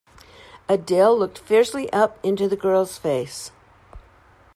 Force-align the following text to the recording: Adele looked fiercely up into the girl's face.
Adele 0.67 1.15
looked 1.15 1.37
fiercely 1.37 1.87
up 1.93 2.17
into 2.25 2.47
the 2.47 2.55
girl's 2.55 2.97
face. 2.97 3.51